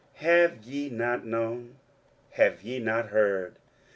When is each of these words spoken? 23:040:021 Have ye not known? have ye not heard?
23:040:021 0.19 0.21
Have 0.25 0.63
ye 0.63 0.89
not 0.89 1.25
known? 1.27 1.75
have 2.31 2.61
ye 2.63 2.79
not 2.79 3.09
heard? 3.09 3.57